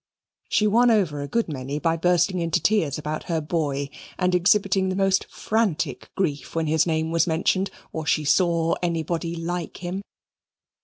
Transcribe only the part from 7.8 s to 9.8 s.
or she saw anybody like